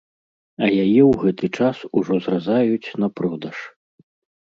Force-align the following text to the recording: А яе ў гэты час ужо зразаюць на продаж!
А 0.61 0.63
яе 0.83 1.01
ў 1.09 1.13
гэты 1.25 1.47
час 1.61 1.83
ужо 2.03 2.13
зразаюць 2.27 2.93
на 3.05 3.15
продаж! 3.19 3.57